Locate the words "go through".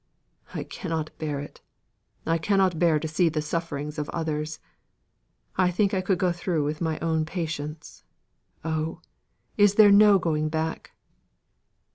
6.17-6.73